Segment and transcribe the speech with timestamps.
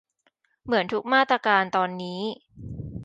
[0.65, 2.21] เหมือนทุกมาตราการตอนนี้